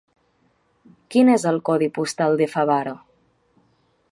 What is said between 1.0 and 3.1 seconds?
Quin és el codi postal de Favara?